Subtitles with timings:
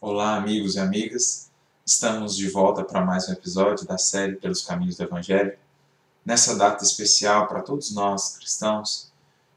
[0.00, 1.50] Olá, amigos e amigas.
[1.84, 5.58] Estamos de volta para mais um episódio da série Pelos Caminhos do Evangelho.
[6.24, 9.10] Nessa data especial para todos nós cristãos,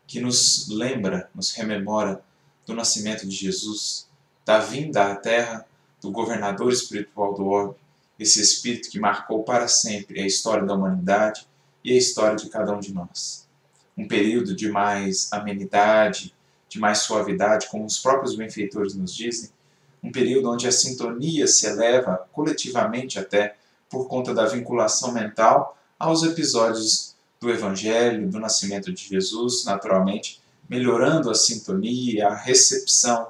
[0.08, 2.24] que nos lembra, nos rememora
[2.66, 4.10] do nascimento de Jesus,
[4.44, 5.64] da vinda à terra
[6.02, 7.76] do governador espiritual do orbe,
[8.18, 11.48] esse espírito que marcou para sempre a história da humanidade
[11.84, 13.48] e a história de cada um de nós.
[13.96, 16.34] Um período de mais amenidade,
[16.68, 19.52] de mais suavidade, como os próprios benfeitores nos dizem,
[20.04, 23.56] um período onde a sintonia se eleva coletivamente até
[23.90, 31.30] por conta da vinculação mental aos episódios do Evangelho, do nascimento de Jesus, naturalmente, melhorando
[31.30, 33.28] a sintonia, a recepção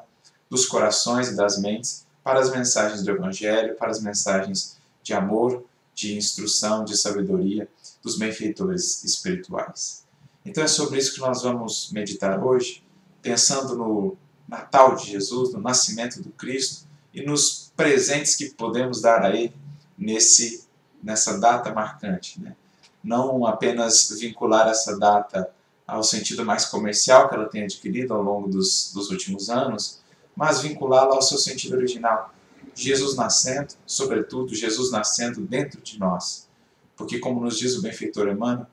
[0.49, 5.65] dos corações e das mentes para as mensagens do Evangelho, para as mensagens de amor,
[5.95, 7.67] de instrução, de sabedoria
[8.03, 10.05] dos benfeitores espirituais.
[10.45, 12.83] Então é sobre isso que nós vamos meditar hoje,
[13.21, 14.17] pensando no
[14.51, 19.55] Natal de Jesus, no nascimento do Cristo e nos presentes que podemos dar a Ele
[19.97, 20.65] nesse,
[21.01, 22.41] nessa data marcante.
[22.41, 22.53] Né?
[23.01, 25.49] Não apenas vincular essa data
[25.87, 30.01] ao sentido mais comercial que ela tem adquirido ao longo dos, dos últimos anos,
[30.35, 32.33] mas vinculá-la ao seu sentido original.
[32.75, 36.49] Jesus nascendo, sobretudo, Jesus nascendo dentro de nós.
[36.97, 38.67] Porque, como nos diz o benfeitor Emmanuel,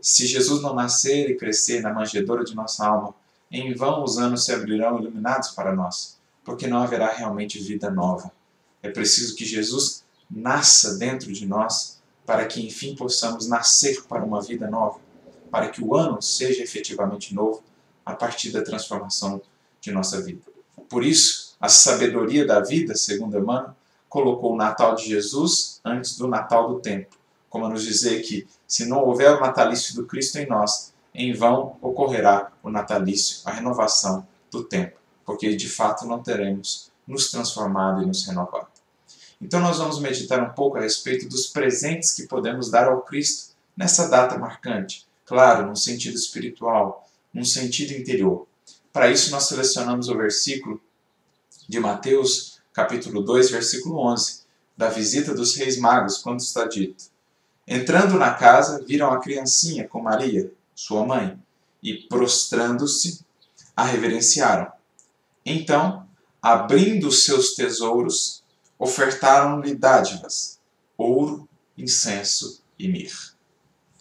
[0.00, 3.14] se Jesus não nascer e crescer na manjedoura de nossa alma,
[3.50, 8.30] em vão os anos se abrirão iluminados para nós, porque não haverá realmente vida nova.
[8.82, 14.42] É preciso que Jesus nasça dentro de nós para que enfim possamos nascer para uma
[14.42, 14.98] vida nova,
[15.50, 17.62] para que o ano seja efetivamente novo
[18.04, 19.40] a partir da transformação
[19.80, 20.42] de nossa vida.
[20.88, 23.74] Por isso, a sabedoria da vida, segundo Emmanuel,
[24.08, 27.16] colocou o Natal de Jesus antes do Natal do tempo,
[27.48, 31.34] como a nos dizer que se não houver o natalício do Cristo em nós, em
[31.34, 34.96] vão ocorrerá o natalício, a renovação do tempo,
[35.26, 38.68] porque de fato não teremos nos transformado e nos renovado.
[39.40, 43.56] Então nós vamos meditar um pouco a respeito dos presentes que podemos dar ao Cristo
[43.76, 48.46] nessa data marcante, claro, num sentido espiritual, num sentido interior.
[48.92, 50.80] Para isso nós selecionamos o versículo
[51.68, 54.42] de Mateus, capítulo 2, versículo 11,
[54.76, 57.06] da visita dos reis magos, quando está dito:
[57.66, 61.36] Entrando na casa, viram a criancinha com Maria, sua mãe,
[61.82, 63.24] e prostrando-se,
[63.74, 64.70] a reverenciaram.
[65.44, 66.08] Então,
[66.40, 68.44] abrindo seus tesouros,
[68.78, 70.60] ofertaram-lhe dádivas,
[70.96, 73.32] ouro, incenso e mirra.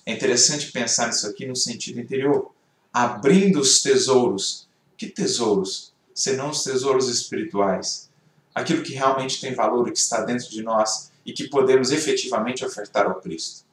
[0.05, 2.53] É interessante pensar nisso aqui no sentido interior.
[2.93, 4.67] Abrindo os tesouros.
[4.95, 5.91] Que tesouros?
[6.13, 8.07] Senão os tesouros espirituais.
[8.53, 13.07] Aquilo que realmente tem valor que está dentro de nós e que podemos efetivamente ofertar
[13.07, 13.66] ao Cristo.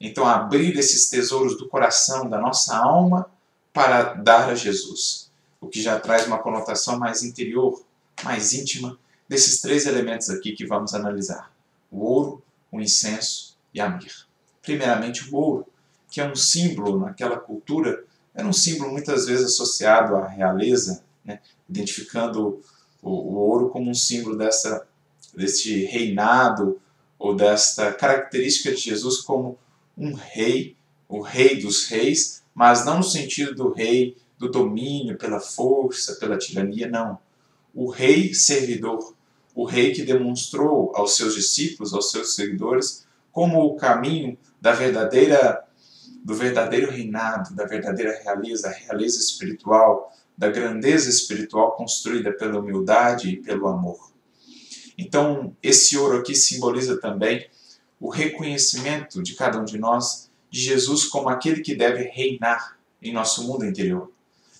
[0.00, 3.30] Então, abrir esses tesouros do coração, da nossa alma,
[3.72, 5.30] para dar a Jesus.
[5.60, 7.84] O que já traz uma conotação mais interior,
[8.24, 11.52] mais íntima, desses três elementos aqui que vamos analisar:
[11.90, 14.26] o ouro, o incenso e a mirra.
[14.62, 15.66] Primeiramente, o ouro,
[16.10, 18.02] que é um símbolo naquela cultura,
[18.34, 21.40] era um símbolo muitas vezes associado à realeza, né?
[21.68, 22.62] identificando
[23.02, 24.86] o, o ouro como um símbolo dessa,
[25.34, 26.80] desse reinado
[27.18, 29.58] ou desta característica de Jesus como
[30.00, 30.74] um rei,
[31.06, 36.38] o rei dos reis, mas não no sentido do rei do domínio pela força, pela
[36.38, 37.18] tirania, não.
[37.74, 39.14] O rei servidor,
[39.54, 45.62] o rei que demonstrou aos seus discípulos, aos seus seguidores, como o caminho da verdadeira
[46.24, 53.30] do verdadeiro reinado, da verdadeira realeza, a realeza espiritual, da grandeza espiritual construída pela humildade
[53.30, 54.10] e pelo amor.
[54.98, 57.46] Então, esse ouro aqui simboliza também
[58.00, 63.12] o reconhecimento de cada um de nós de Jesus como aquele que deve reinar em
[63.12, 64.10] nosso mundo interior.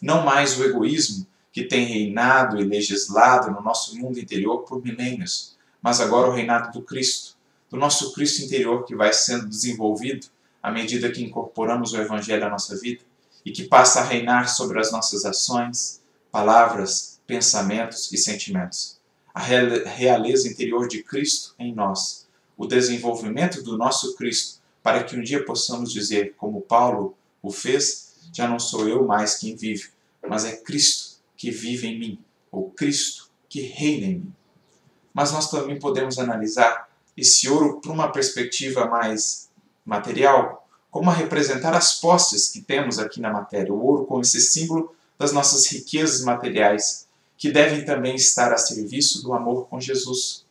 [0.00, 5.56] Não mais o egoísmo que tem reinado e legislado no nosso mundo interior por milênios,
[5.82, 7.34] mas agora o reinado do Cristo,
[7.70, 10.28] do nosso Cristo interior que vai sendo desenvolvido
[10.62, 13.00] à medida que incorporamos o Evangelho à nossa vida
[13.44, 16.00] e que passa a reinar sobre as nossas ações,
[16.30, 18.98] palavras, pensamentos e sentimentos.
[19.32, 22.28] A realeza interior de Cristo em nós
[22.60, 28.12] o desenvolvimento do nosso Cristo, para que um dia possamos dizer, como Paulo o fez,
[28.34, 29.88] já não sou eu mais quem vive,
[30.28, 32.18] mas é Cristo que vive em mim,
[32.52, 34.32] ou Cristo que reina em mim.
[35.14, 39.48] Mas nós também podemos analisar esse ouro por uma perspectiva mais
[39.82, 44.38] material, como a representar as posses que temos aqui na matéria, o ouro como esse
[44.38, 47.08] símbolo das nossas riquezas materiais,
[47.38, 50.44] que devem também estar a serviço do amor com Jesus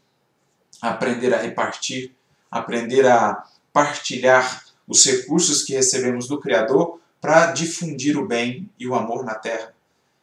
[0.81, 2.13] aprender a repartir,
[2.49, 8.95] aprender a partilhar os recursos que recebemos do Criador para difundir o bem e o
[8.95, 9.73] amor na terra.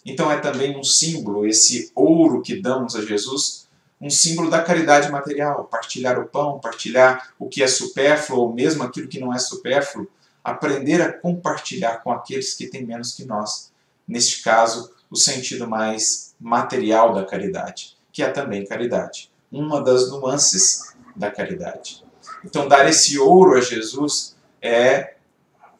[0.04, 3.66] Então é também um símbolo, esse ouro que damos a Jesus,
[4.00, 8.82] um símbolo da caridade material, partilhar o pão, partilhar o que é supérfluo ou mesmo
[8.82, 10.08] aquilo que não é supérfluo,
[10.44, 13.72] aprender a compartilhar com aqueles que têm menos que nós.
[14.06, 20.94] Neste caso, o sentido mais material da caridade, que é também caridade, uma das nuances
[21.14, 22.04] da caridade.
[22.44, 25.14] Então, dar esse ouro a Jesus é,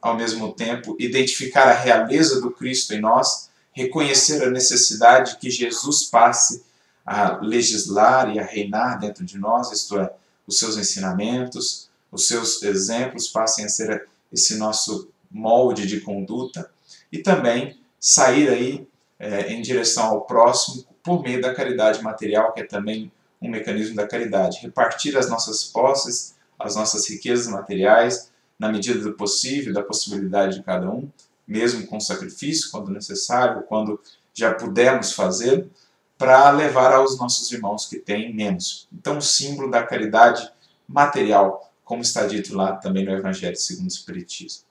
[0.01, 6.05] ao mesmo tempo, identificar a realeza do Cristo em nós, reconhecer a necessidade que Jesus
[6.05, 6.63] passe
[7.05, 10.11] a legislar e a reinar dentro de nós, isto é,
[10.45, 16.69] os seus ensinamentos, os seus exemplos passem a ser esse nosso molde de conduta
[17.11, 18.87] e também sair aí
[19.19, 23.11] é, em direção ao próximo por meio da caridade material, que é também
[23.41, 24.59] um mecanismo da caridade.
[24.61, 30.63] Repartir as nossas posses, as nossas riquezas materiais, na medida do possível, da possibilidade de
[30.63, 31.09] cada um,
[31.47, 34.01] mesmo com sacrifício, quando necessário, quando
[34.33, 35.69] já pudermos fazê-lo,
[36.17, 38.87] para levar aos nossos irmãos que têm menos.
[38.91, 40.51] Então, o símbolo da caridade
[40.87, 44.63] material, como está dito lá também no Evangelho segundo o Espiritismo.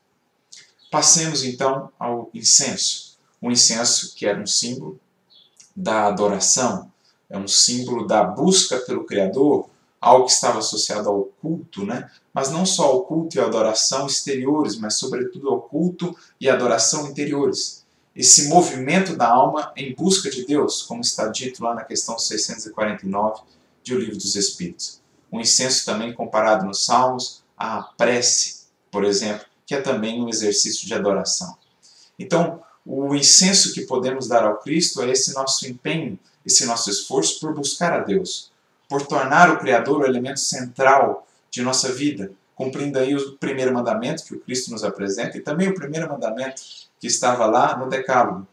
[0.90, 3.16] Passemos então ao incenso.
[3.40, 4.98] O incenso, que era um símbolo
[5.74, 6.90] da adoração,
[7.28, 9.68] é um símbolo da busca pelo Criador,
[10.00, 12.10] algo que estava associado ao culto, né?
[12.32, 17.08] mas não só ao culto e à adoração exteriores, mas sobretudo ao culto e adoração
[17.08, 17.84] interiores.
[18.14, 23.42] Esse movimento da alma em busca de Deus, como está dito lá na questão 649
[23.82, 25.00] de O Livro dos Espíritos.
[25.30, 30.86] O incenso também comparado nos Salmos à prece, por exemplo, que é também um exercício
[30.86, 31.56] de adoração.
[32.18, 37.40] Então, o incenso que podemos dar ao Cristo é esse nosso empenho, esse nosso esforço
[37.40, 38.52] por buscar a Deus,
[38.88, 44.24] por tornar o Criador o elemento central de nossa vida, cumprindo aí o primeiro mandamento
[44.24, 46.62] que o Cristo nos apresenta e também o primeiro mandamento
[47.00, 48.46] que estava lá no Decálogo,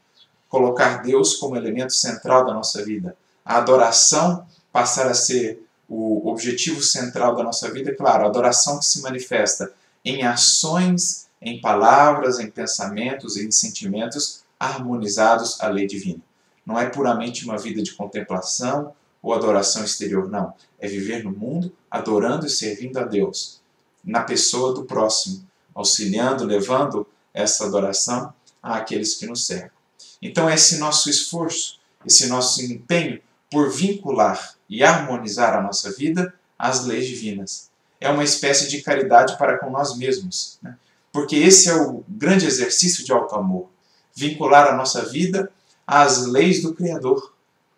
[0.50, 3.16] colocar Deus como elemento central da nossa vida.
[3.46, 8.80] A adoração passar a ser o objetivo central da nossa vida, é claro, a adoração
[8.80, 9.72] que se manifesta
[10.04, 16.22] em ações, em palavras, em pensamentos e em sentimentos harmonizados à lei divina.
[16.66, 20.54] Não é puramente uma vida de contemplação ou adoração exterior, não.
[20.80, 23.62] É viver no mundo adorando e servindo a Deus,
[24.04, 29.78] na pessoa do próximo, auxiliando, levando essa adoração àqueles que nos cercam.
[30.22, 36.86] Então, esse nosso esforço, esse nosso empenho por vincular e harmonizar a nossa vida às
[36.86, 37.70] leis divinas.
[38.00, 40.76] É uma espécie de caridade para com nós mesmos, né?
[41.12, 43.70] porque esse é o grande exercício de alto amor
[44.16, 45.52] vincular a nossa vida
[45.86, 47.34] às leis do Criador.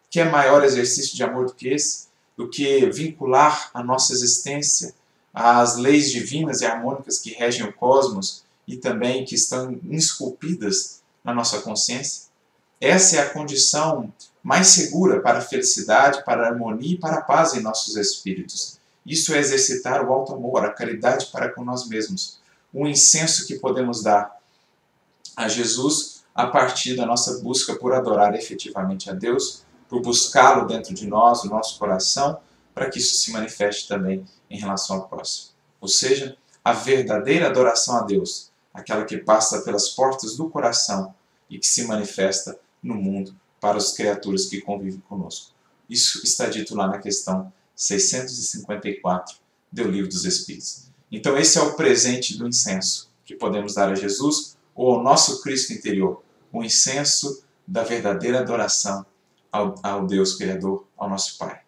[0.10, 2.08] Que é maior exercício de amor do que esse?
[2.38, 4.94] Do que vincular a nossa existência
[5.34, 11.34] às leis divinas e harmônicas que regem o cosmos e também que estão esculpidas na
[11.34, 12.26] nossa consciência?
[12.80, 14.14] Essa é a condição
[14.44, 18.78] mais segura para a felicidade, para a harmonia e para a paz em nossos espíritos.
[19.06, 22.38] Isso é exercitar o alto amor, a caridade para com nós mesmos.
[22.74, 24.40] O incenso que podemos dar
[25.36, 30.94] a Jesus a partir da nossa busca por adorar efetivamente a Deus, por buscá-lo dentro
[30.94, 32.38] de nós, no nosso coração,
[32.74, 35.52] para que isso se manifeste também em relação ao próximo.
[35.80, 41.16] Ou seja, a verdadeira adoração a Deus, aquela que passa pelas portas do coração
[41.50, 45.54] e que se manifesta no mundo para as criaturas que convivem conosco.
[45.90, 49.38] Isso está dito lá na questão 654
[49.72, 50.90] do Livro dos Espíritos.
[51.12, 55.42] Então, esse é o presente do incenso que podemos dar a Jesus ou ao nosso
[55.42, 56.22] Cristo interior,
[56.60, 59.06] o incenso da verdadeira adoração
[59.52, 61.62] ao, ao Deus Criador, ao nosso Pai.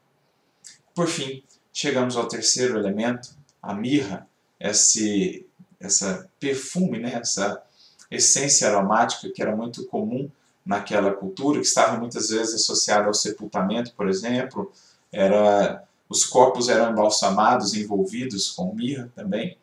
[0.94, 3.30] Por fim, chegamos ao terceiro elemento,
[3.62, 4.28] a mirra,
[4.60, 5.46] esse
[5.80, 7.62] essa perfume, né, essa
[8.10, 10.28] essência aromática que era muito comum
[10.66, 14.72] naquela cultura, que estava muitas vezes associada ao sepultamento, por exemplo,
[15.12, 19.58] era os corpos eram embalsamados, envolvidos com mirra também,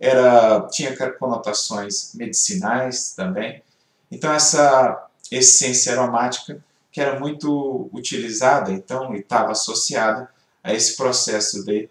[0.00, 3.62] era tinha conotações medicinais também,
[4.10, 10.28] então, essa essência aromática que era muito utilizada, então, e estava associada
[10.62, 11.88] a esse processo de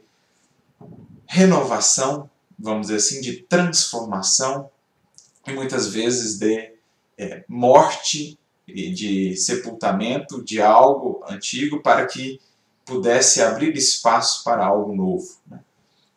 [1.25, 4.69] renovação, vamos dizer assim, de transformação
[5.45, 6.73] e muitas vezes de
[7.17, 12.39] é, morte e de sepultamento de algo antigo para que
[12.85, 15.37] pudesse abrir espaço para algo novo.
[15.47, 15.59] Né?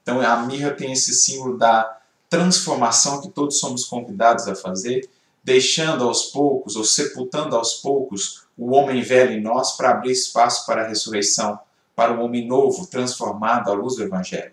[0.03, 5.09] Então a mirra tem esse símbolo da transformação que todos somos convidados a fazer
[5.43, 10.67] deixando aos poucos, ou sepultando aos poucos, o homem velho em nós para abrir espaço
[10.67, 11.59] para a ressurreição,
[11.97, 14.53] para o homem novo, transformado à luz do Evangelho.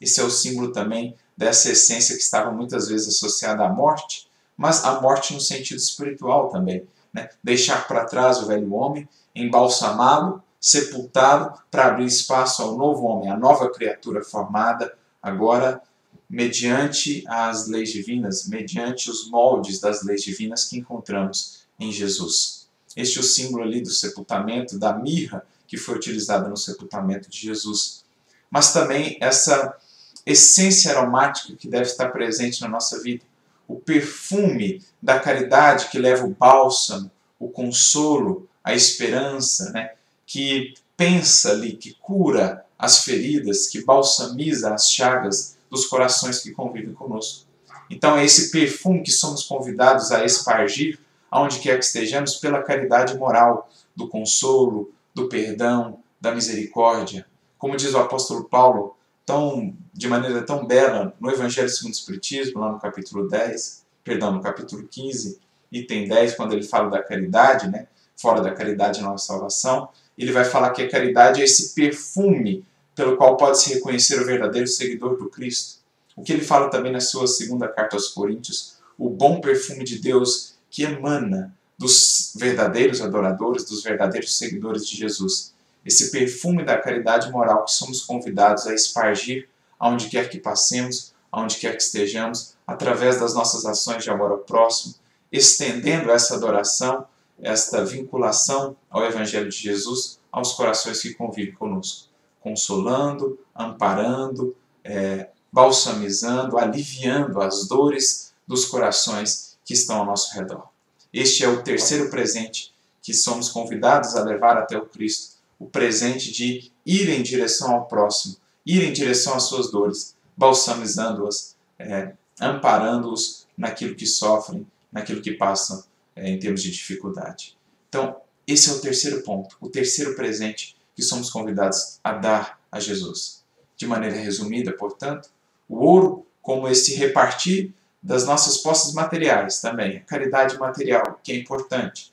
[0.00, 4.84] Esse é o símbolo também dessa essência que estava muitas vezes associada à morte, mas
[4.84, 6.86] à morte no sentido espiritual também.
[7.12, 7.28] Né?
[7.42, 13.36] Deixar para trás o velho homem, embalsamá-lo sepultado para abrir espaço ao novo homem, à
[13.36, 14.92] nova criatura formada,
[15.22, 15.80] agora
[16.28, 22.68] mediante as leis divinas, mediante os moldes das leis divinas que encontramos em Jesus.
[22.96, 27.38] Este é o símbolo ali do sepultamento, da mirra que foi utilizada no sepultamento de
[27.38, 28.04] Jesus.
[28.50, 29.76] Mas também essa
[30.24, 33.24] essência aromática que deve estar presente na nossa vida,
[33.66, 39.92] o perfume da caridade que leva o bálsamo, o consolo, a esperança, né?
[40.26, 46.94] que pensa ali, que cura as feridas, que balsamiza as chagas dos corações que convivem
[46.94, 47.46] conosco.
[47.90, 50.98] Então é esse perfume que somos convidados a espargir,
[51.30, 57.26] aonde quer que estejamos, pela caridade moral, do consolo, do perdão, da misericórdia.
[57.58, 58.96] Como diz o apóstolo Paulo,
[59.26, 64.32] tão, de maneira tão bela, no Evangelho segundo o Espiritismo, lá no capítulo 10, perdão,
[64.32, 65.38] no capítulo 15,
[65.72, 67.88] item 10, quando ele fala da caridade, né?
[68.16, 72.64] fora da caridade nossa salvação, ele vai falar que a caridade é esse perfume
[72.98, 75.78] pelo qual pode se reconhecer o verdadeiro seguidor do Cristo.
[76.16, 80.00] O que ele fala também na sua segunda carta aos Coríntios, o bom perfume de
[80.00, 85.54] Deus que emana dos verdadeiros adoradores, dos verdadeiros seguidores de Jesus.
[85.86, 91.54] Esse perfume da caridade moral que somos convidados a espargir aonde quer que passemos, aonde
[91.54, 94.96] quer que estejamos, através das nossas ações de amor ao próximo,
[95.30, 97.06] estendendo essa adoração,
[97.40, 102.07] esta vinculação ao Evangelho de Jesus aos corações que convivem conosco
[102.40, 110.68] consolando, amparando, é, balsamizando, aliviando as dores dos corações que estão ao nosso redor.
[111.12, 116.30] Este é o terceiro presente que somos convidados a levar até o Cristo, o presente
[116.30, 123.46] de ir em direção ao próximo, ir em direção às suas dores, balsamizando-as, é, amparando-os
[123.56, 125.82] naquilo que sofrem, naquilo que passam
[126.14, 127.56] é, em termos de dificuldade.
[127.88, 128.16] Então,
[128.46, 133.44] esse é o terceiro ponto, o terceiro presente que somos convidados a dar a Jesus.
[133.76, 135.30] De maneira resumida, portanto,
[135.68, 141.36] o ouro como esse repartir das nossas posses materiais também, a caridade material, que é
[141.36, 142.12] importante.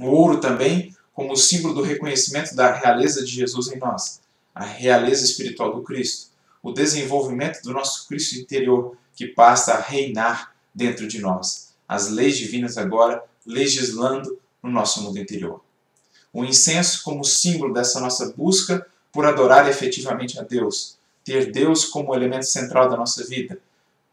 [0.00, 4.22] O ouro também como símbolo do reconhecimento da realeza de Jesus em nós,
[4.54, 6.30] a realeza espiritual do Cristo,
[6.62, 12.38] o desenvolvimento do nosso Cristo interior que passa a reinar dentro de nós, as leis
[12.38, 15.60] divinas agora legislando no nosso mundo interior
[16.32, 22.14] o incenso como símbolo dessa nossa busca por adorar efetivamente a Deus, ter Deus como
[22.14, 23.58] elemento central da nossa vida,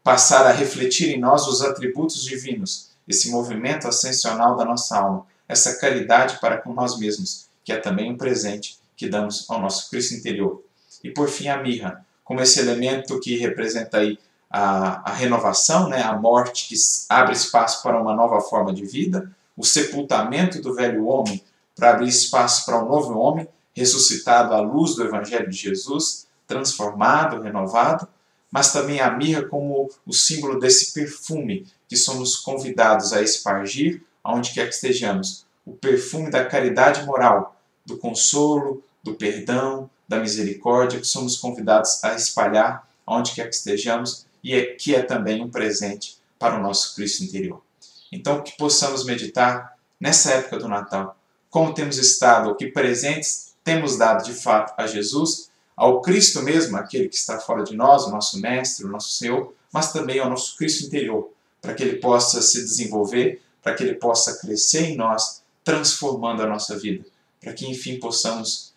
[0.02, 5.78] passar a refletir em nós os atributos divinos, esse movimento ascensional da nossa alma, essa
[5.78, 10.14] caridade para com nós mesmos, que é também um presente que damos ao nosso Cristo
[10.14, 10.62] interior.
[11.02, 14.18] E por fim a mirra, como esse elemento que representa aí
[14.50, 16.74] a, a renovação, né, a morte que
[17.08, 21.42] abre espaço para uma nova forma de vida, o sepultamento do velho homem
[21.78, 27.40] para abrir espaço para um novo homem, ressuscitado à luz do Evangelho de Jesus, transformado,
[27.40, 28.08] renovado,
[28.50, 34.50] mas também a mirra como o símbolo desse perfume que somos convidados a espargir aonde
[34.50, 35.46] quer que estejamos.
[35.64, 37.56] O perfume da caridade moral,
[37.86, 44.26] do consolo, do perdão, da misericórdia que somos convidados a espalhar aonde quer que estejamos
[44.42, 47.62] e é, que é também um presente para o nosso Cristo interior.
[48.10, 51.17] Então, que possamos meditar nessa época do Natal
[51.50, 57.08] como temos estado, que presentes temos dado de fato a Jesus, ao Cristo mesmo, aquele
[57.08, 60.56] que está fora de nós, o nosso Mestre, o nosso Senhor, mas também ao nosso
[60.56, 65.42] Cristo interior, para que ele possa se desenvolver, para que ele possa crescer em nós,
[65.62, 67.04] transformando a nossa vida,
[67.40, 68.72] para que enfim possamos,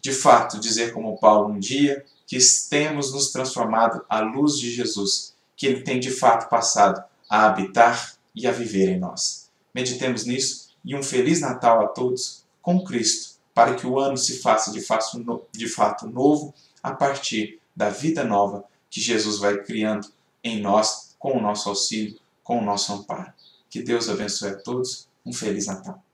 [0.00, 2.38] de fato, dizer como Paulo um dia, que
[2.70, 8.14] temos nos transformado à luz de Jesus, que ele tem de fato passado a habitar
[8.34, 9.48] e a viver em nós.
[9.74, 14.38] Meditemos nisso e um Feliz Natal a todos com Cristo, para que o ano se
[14.38, 20.08] faça de fato, novo a partir da vida nova que Jesus vai criando
[20.42, 23.32] em nós com o nosso auxílio, com o nosso amparo.
[23.68, 25.08] Que Deus abençoe a todos.
[25.24, 26.05] Um Feliz Natal.